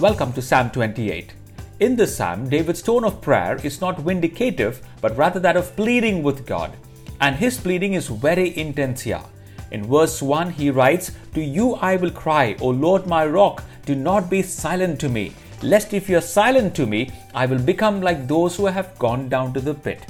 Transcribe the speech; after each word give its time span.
Welcome 0.00 0.32
to 0.34 0.42
Psalm 0.42 0.70
28. 0.70 1.32
In 1.80 1.96
this 1.96 2.16
psalm, 2.16 2.48
David's 2.48 2.82
tone 2.82 3.02
of 3.02 3.20
prayer 3.20 3.58
is 3.64 3.80
not 3.80 3.96
vindicative, 3.96 4.76
but 5.00 5.16
rather 5.16 5.40
that 5.40 5.56
of 5.56 5.74
pleading 5.74 6.22
with 6.22 6.46
God. 6.46 6.76
And 7.20 7.34
his 7.34 7.58
pleading 7.58 7.94
is 7.94 8.06
very 8.06 8.56
intense 8.56 9.00
here. 9.00 9.24
In 9.72 9.82
verse 9.82 10.22
1, 10.22 10.50
he 10.50 10.70
writes, 10.70 11.10
To 11.34 11.40
you 11.40 11.74
I 11.74 11.96
will 11.96 12.12
cry, 12.12 12.54
O 12.60 12.68
Lord 12.68 13.08
my 13.08 13.26
rock, 13.26 13.64
do 13.86 13.96
not 13.96 14.30
be 14.30 14.40
silent 14.40 15.00
to 15.00 15.08
me, 15.08 15.32
lest 15.62 15.92
if 15.92 16.08
you 16.08 16.18
are 16.18 16.20
silent 16.20 16.76
to 16.76 16.86
me, 16.86 17.10
I 17.34 17.46
will 17.46 17.58
become 17.58 18.00
like 18.00 18.28
those 18.28 18.54
who 18.54 18.66
have 18.66 18.96
gone 19.00 19.28
down 19.28 19.52
to 19.54 19.60
the 19.60 19.74
pit. 19.74 20.06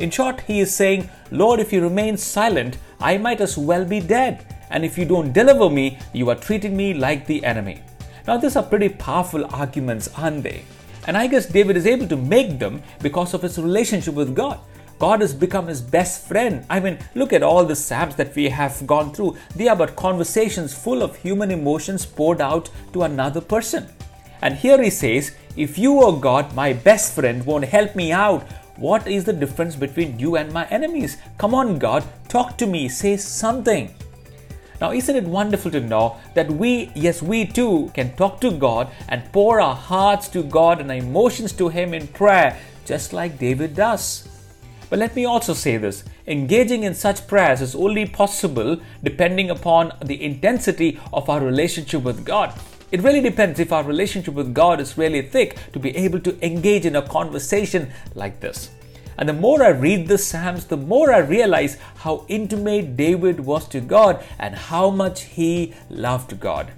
In 0.00 0.10
short, 0.10 0.42
he 0.42 0.60
is 0.60 0.76
saying, 0.76 1.08
Lord, 1.30 1.60
if 1.60 1.72
you 1.72 1.80
remain 1.80 2.18
silent, 2.18 2.76
I 3.00 3.16
might 3.16 3.40
as 3.40 3.56
well 3.56 3.86
be 3.86 4.00
dead. 4.00 4.44
And 4.68 4.84
if 4.84 4.98
you 4.98 5.06
don't 5.06 5.32
deliver 5.32 5.70
me, 5.70 5.96
you 6.12 6.28
are 6.28 6.36
treating 6.36 6.76
me 6.76 6.92
like 6.92 7.26
the 7.26 7.42
enemy. 7.42 7.80
Now, 8.26 8.36
these 8.36 8.56
are 8.56 8.62
pretty 8.62 8.88
powerful 8.88 9.44
arguments, 9.46 10.08
aren't 10.16 10.42
they? 10.42 10.64
And 11.06 11.16
I 11.16 11.26
guess 11.26 11.46
David 11.46 11.76
is 11.76 11.86
able 11.86 12.06
to 12.08 12.16
make 12.16 12.58
them 12.58 12.82
because 13.00 13.34
of 13.34 13.42
his 13.42 13.58
relationship 13.58 14.14
with 14.14 14.34
God. 14.34 14.60
God 14.98 15.22
has 15.22 15.32
become 15.32 15.66
his 15.66 15.80
best 15.80 16.28
friend. 16.28 16.66
I 16.68 16.78
mean, 16.78 16.98
look 17.14 17.32
at 17.32 17.42
all 17.42 17.64
the 17.64 17.74
Psalms 17.74 18.16
that 18.16 18.36
we 18.36 18.50
have 18.50 18.86
gone 18.86 19.12
through. 19.12 19.38
They 19.56 19.66
are 19.66 19.76
but 19.76 19.96
conversations 19.96 20.74
full 20.74 21.02
of 21.02 21.16
human 21.16 21.50
emotions 21.50 22.04
poured 22.04 22.42
out 22.42 22.68
to 22.92 23.04
another 23.04 23.40
person. 23.40 23.88
And 24.42 24.54
here 24.54 24.82
he 24.82 24.90
says, 24.90 25.34
If 25.56 25.78
you, 25.78 26.00
O 26.02 26.12
God, 26.12 26.54
my 26.54 26.74
best 26.74 27.14
friend, 27.14 27.44
won't 27.46 27.64
help 27.64 27.96
me 27.96 28.12
out, 28.12 28.46
what 28.76 29.06
is 29.06 29.24
the 29.24 29.32
difference 29.32 29.74
between 29.74 30.18
you 30.18 30.36
and 30.36 30.52
my 30.52 30.66
enemies? 30.68 31.16
Come 31.38 31.54
on, 31.54 31.78
God, 31.78 32.04
talk 32.28 32.58
to 32.58 32.66
me, 32.66 32.88
say 32.88 33.16
something. 33.16 33.94
Now, 34.80 34.92
isn't 34.92 35.14
it 35.14 35.24
wonderful 35.24 35.70
to 35.72 35.80
know 35.80 36.16
that 36.34 36.50
we, 36.50 36.90
yes, 36.94 37.22
we 37.22 37.44
too, 37.44 37.90
can 37.92 38.16
talk 38.16 38.40
to 38.40 38.50
God 38.50 38.88
and 39.08 39.30
pour 39.30 39.60
our 39.60 39.74
hearts 39.74 40.26
to 40.28 40.42
God 40.42 40.80
and 40.80 40.90
our 40.90 40.96
emotions 40.96 41.52
to 41.52 41.68
Him 41.68 41.92
in 41.92 42.08
prayer, 42.08 42.58
just 42.86 43.12
like 43.12 43.38
David 43.38 43.76
does? 43.76 44.26
But 44.88 44.98
let 44.98 45.14
me 45.14 45.26
also 45.26 45.52
say 45.52 45.76
this 45.76 46.04
engaging 46.26 46.84
in 46.84 46.94
such 46.94 47.26
prayers 47.26 47.60
is 47.60 47.74
only 47.74 48.06
possible 48.06 48.80
depending 49.04 49.50
upon 49.50 49.92
the 50.02 50.22
intensity 50.22 50.98
of 51.12 51.28
our 51.28 51.40
relationship 51.40 52.02
with 52.02 52.24
God. 52.24 52.58
It 52.90 53.02
really 53.02 53.20
depends 53.20 53.60
if 53.60 53.72
our 53.72 53.84
relationship 53.84 54.34
with 54.34 54.54
God 54.54 54.80
is 54.80 54.98
really 54.98 55.22
thick 55.22 55.58
to 55.72 55.78
be 55.78 55.96
able 55.96 56.20
to 56.20 56.44
engage 56.44 56.86
in 56.86 56.96
a 56.96 57.02
conversation 57.02 57.92
like 58.14 58.40
this. 58.40 58.70
And 59.18 59.28
the 59.28 59.34
more 59.34 59.62
I 59.62 59.68
read 59.68 60.08
the 60.08 60.18
Psalms, 60.18 60.66
the 60.66 60.76
more 60.76 61.12
I 61.12 61.18
realize 61.18 61.76
how 61.96 62.24
intimate 62.28 62.96
David 62.96 63.40
was 63.40 63.68
to 63.68 63.80
God 63.80 64.22
and 64.38 64.54
how 64.54 64.90
much 64.90 65.22
he 65.22 65.74
loved 65.88 66.40
God. 66.40 66.70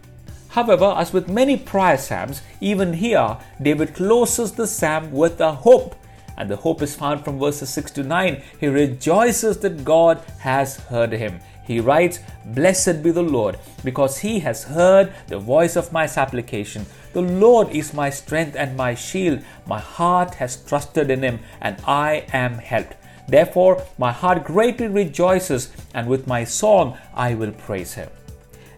However, 0.48 0.94
as 0.96 1.12
with 1.12 1.28
many 1.28 1.56
prior 1.56 1.96
Psalms, 1.96 2.42
even 2.60 2.92
here, 2.92 3.38
David 3.60 3.94
closes 3.94 4.52
the 4.52 4.66
Psalm 4.66 5.10
with 5.12 5.40
a 5.40 5.52
hope. 5.52 5.94
And 6.36 6.50
the 6.50 6.56
hope 6.56 6.82
is 6.82 6.94
found 6.94 7.24
from 7.24 7.38
verses 7.38 7.70
6 7.70 7.90
to 7.92 8.02
9. 8.02 8.42
He 8.58 8.66
rejoices 8.66 9.58
that 9.58 9.84
God 9.84 10.22
has 10.40 10.76
heard 10.76 11.12
him. 11.12 11.40
He 11.64 11.80
writes, 11.80 12.18
Blessed 12.44 13.02
be 13.02 13.10
the 13.10 13.22
Lord, 13.22 13.58
because 13.84 14.18
he 14.18 14.40
has 14.40 14.64
heard 14.64 15.12
the 15.28 15.38
voice 15.38 15.76
of 15.76 15.92
my 15.92 16.06
supplication. 16.06 16.86
The 17.12 17.22
Lord 17.22 17.70
is 17.70 17.94
my 17.94 18.10
strength 18.10 18.56
and 18.56 18.76
my 18.76 18.94
shield. 18.94 19.40
My 19.66 19.78
heart 19.78 20.34
has 20.34 20.56
trusted 20.64 21.10
in 21.10 21.22
him, 21.22 21.40
and 21.60 21.76
I 21.86 22.24
am 22.32 22.54
helped. 22.54 22.94
Therefore, 23.28 23.82
my 23.98 24.10
heart 24.10 24.44
greatly 24.44 24.88
rejoices, 24.88 25.72
and 25.94 26.08
with 26.08 26.26
my 26.26 26.44
song 26.44 26.98
I 27.14 27.34
will 27.34 27.52
praise 27.52 27.94
him. 27.94 28.10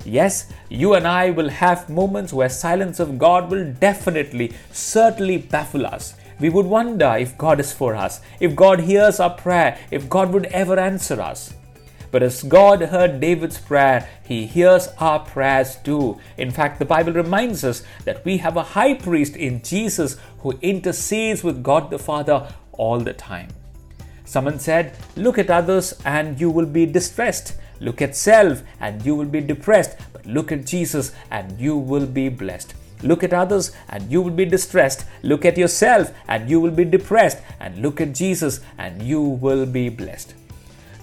Yes, 0.05 0.53
you 0.69 0.93
and 0.93 1.07
I 1.07 1.31
will 1.31 1.49
have 1.49 1.89
moments 1.89 2.33
where 2.33 2.51
silence 2.51 3.01
of 3.01 3.19
God 3.19 3.51
will 3.51 3.73
definitely, 3.73 4.53
certainly 4.71 5.39
baffle 5.39 5.87
us. 5.87 6.15
We 6.39 6.51
would 6.51 6.67
wonder 6.67 7.17
if 7.19 7.39
God 7.39 7.59
is 7.59 7.73
for 7.73 7.95
us, 7.95 8.21
if 8.39 8.55
God 8.55 8.81
hears 8.81 9.19
our 9.19 9.31
prayer, 9.31 9.79
if 9.91 10.11
God 10.11 10.31
would 10.33 10.47
ever 10.47 10.79
answer 10.79 11.21
us. 11.21 11.55
But 12.15 12.23
as 12.23 12.45
God 12.45 12.81
heard 12.81 13.19
David's 13.19 13.59
prayer, 13.59 14.09
he 14.25 14.47
hears 14.47 14.87
our 15.01 15.19
prayers 15.19 15.75
too. 15.83 16.21
In 16.39 16.53
fact, 16.53 16.79
the 16.79 16.85
Bible 16.85 17.13
reminds 17.13 17.65
us 17.65 17.83
that 18.05 18.25
we 18.25 18.37
have 18.37 18.57
a 18.57 18.63
high 18.63 18.95
priest 18.95 19.35
in 19.35 19.65
Jesus 19.65 20.17
who 20.39 20.53
intercedes 20.63 21.43
with 21.43 21.65
God 21.65 21.91
the 21.91 21.99
Father 21.99 22.55
all 22.71 23.01
the 23.01 23.15
time. 23.15 23.49
Someone 24.25 24.61
said, 24.61 24.97
Look 25.17 25.39
at 25.39 25.51
others 25.51 26.01
and 26.05 26.41
you 26.41 26.51
will 26.51 26.67
be 26.67 26.87
distressed. 26.87 27.57
Look 27.81 28.01
at 28.01 28.15
self 28.15 28.63
and 28.79 29.05
you 29.05 29.17
will 29.17 29.27
be 29.27 29.41
depressed. 29.41 29.99
But 30.13 30.25
look 30.25 30.53
at 30.53 30.67
Jesus 30.67 31.11
and 31.33 31.59
you 31.59 31.77
will 31.77 32.07
be 32.07 32.29
blessed. 32.29 32.75
Look 33.03 33.25
at 33.25 33.33
others 33.33 33.73
and 33.89 34.09
you 34.09 34.23
will 34.23 34.31
be 34.31 34.45
distressed. 34.45 35.05
Look 35.25 35.45
at 35.45 35.59
yourself 35.59 36.13
and 36.29 36.49
you 36.49 36.61
will 36.61 36.71
be 36.71 36.85
depressed. 36.85 37.39
And 37.59 37.83
look 37.83 38.01
at 38.01 38.15
Jesus 38.15 38.61
and 38.79 39.03
you 39.03 39.21
will 39.21 39.67
be 39.67 39.89
blessed. 39.89 40.35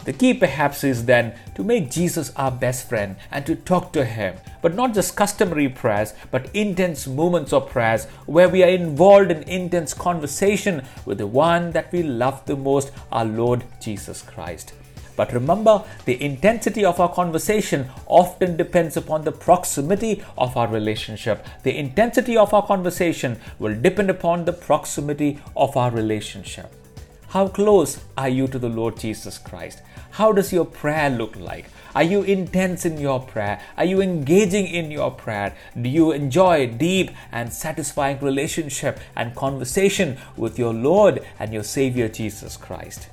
The 0.04 0.14
key 0.14 0.34
perhaps 0.34 0.84
is 0.84 1.06
then 1.06 1.36
to 1.54 1.64
make 1.64 1.92
Jesus 1.92 2.32
our 2.36 2.50
best 2.50 2.90
friend 2.90 3.18
and 3.30 3.46
to 3.46 3.56
talk 3.56 3.94
to 3.94 4.04
Him, 4.04 4.36
but 4.64 4.74
not 4.74 4.96
just 4.96 5.16
customary 5.16 5.70
prayers, 5.70 6.16
but 6.32 6.50
intense 6.56 7.06
moments 7.06 7.54
of 7.54 7.70
prayers 7.70 8.06
where 8.26 8.50
we 8.50 8.64
are 8.64 8.70
involved 8.70 9.30
in 9.30 9.44
intense 9.44 9.94
conversation 9.94 10.84
with 11.06 11.20
the 11.20 11.28
one 11.28 11.72
that 11.74 11.92
we 11.92 12.02
love 12.02 12.44
the 12.48 12.56
most, 12.56 12.92
our 13.12 13.26
Lord 13.26 13.64
Jesus 13.80 14.24
Christ. 14.24 14.74
But 15.16 15.34
remember, 15.34 15.84
the 16.06 16.20
intensity 16.20 16.84
of 16.84 17.00
our 17.00 17.14
conversation 17.14 17.90
often 18.08 18.58
depends 18.58 18.98
upon 18.98 19.24
the 19.24 19.32
proximity 19.32 20.24
of 20.36 20.58
our 20.58 20.68
relationship. 20.68 21.46
The 21.62 21.78
intensity 21.78 22.36
of 22.38 22.56
our 22.56 22.66
conversation 22.66 23.40
will 23.60 23.80
depend 23.80 24.10
upon 24.10 24.46
the 24.46 24.54
proximity 24.54 25.40
of 25.56 25.78
our 25.78 25.92
relationship. 25.92 26.74
How 27.32 27.48
close 27.48 28.02
are 28.18 28.28
you 28.28 28.46
to 28.50 28.60
the 28.60 28.68
Lord 28.68 29.00
Jesus 29.00 29.38
Christ? 29.38 29.84
How 30.12 30.34
does 30.34 30.52
your 30.52 30.66
prayer 30.66 31.10
look 31.10 31.38
like? 31.38 31.68
Are 31.96 32.04
you 32.04 32.24
intense 32.24 32.86
in 32.86 32.98
your 32.98 33.22
prayer? 33.22 33.62
Are 33.78 33.86
you 33.86 34.02
engaging 34.02 34.68
in 34.68 34.92
your 34.92 35.12
prayer? 35.12 35.56
Do 35.82 35.88
you 35.88 36.12
enjoy 36.12 36.68
deep 36.68 37.12
and 37.32 37.54
satisfying 37.54 38.20
relationship 38.20 39.00
and 39.16 39.34
conversation 39.34 40.18
with 40.36 40.60
your 40.60 40.74
Lord 40.74 41.26
and 41.40 41.54
your 41.54 41.64
Savior 41.64 42.10
Jesus 42.10 42.58
Christ? 42.58 43.08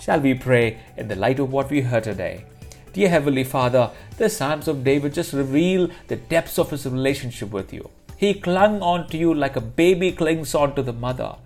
Shall 0.00 0.18
we 0.18 0.34
pray 0.34 0.80
in 0.96 1.06
the 1.06 1.14
light 1.14 1.38
of 1.38 1.52
what 1.52 1.70
we 1.70 1.82
heard 1.82 2.02
today? 2.02 2.46
Dear 2.94 3.10
Heavenly 3.10 3.44
Father, 3.44 3.92
the 4.16 4.28
Psalms 4.28 4.66
of 4.66 4.82
David 4.82 5.14
just 5.14 5.32
reveal 5.32 5.88
the 6.08 6.16
depths 6.16 6.58
of 6.58 6.70
his 6.70 6.84
relationship 6.84 7.52
with 7.52 7.72
you. 7.72 7.90
He 8.16 8.34
clung 8.34 8.82
on 8.82 9.06
to 9.10 9.16
you 9.16 9.32
like 9.32 9.54
a 9.54 9.60
baby 9.60 10.10
clings 10.10 10.52
on 10.52 10.74
to 10.74 10.82
the 10.82 10.92
mother. 10.92 11.36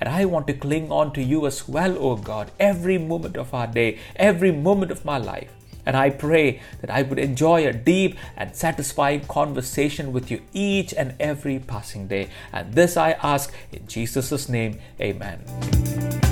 And 0.00 0.08
I 0.08 0.24
want 0.24 0.46
to 0.46 0.54
cling 0.54 0.90
on 0.90 1.12
to 1.12 1.22
you 1.22 1.46
as 1.46 1.68
well, 1.68 1.96
O 1.98 2.16
God, 2.16 2.50
every 2.58 2.98
moment 2.98 3.36
of 3.36 3.52
our 3.52 3.66
day, 3.66 3.98
every 4.16 4.50
moment 4.50 4.90
of 4.90 5.04
my 5.04 5.18
life. 5.18 5.52
And 5.86 5.96
I 5.96 6.10
pray 6.10 6.60
that 6.80 6.90
I 6.90 7.02
would 7.02 7.18
enjoy 7.18 7.66
a 7.66 7.72
deep 7.72 8.16
and 8.36 8.54
satisfying 8.54 9.22
conversation 9.22 10.12
with 10.12 10.30
you 10.30 10.42
each 10.52 10.94
and 10.94 11.14
every 11.20 11.58
passing 11.58 12.06
day. 12.06 12.28
And 12.52 12.72
this 12.74 12.96
I 12.96 13.12
ask 13.22 13.52
in 13.72 13.86
Jesus' 13.86 14.48
name, 14.48 14.78
Amen. 15.00 16.29